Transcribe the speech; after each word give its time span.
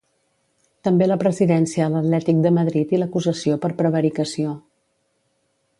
També 0.87 1.07
la 1.09 1.17
presidència 1.23 1.85
a 1.89 1.91
l'Atlètic 1.95 2.41
de 2.47 2.53
Madrid 2.59 2.95
i 2.97 3.01
l'acusació 3.03 3.61
per 3.67 3.73
prevaricació. 3.83 4.57